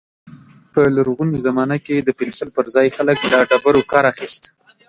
[0.71, 4.43] په لرغوني زمانه کې د پنسل پر ځای خلک له ډبرو کار اخيست.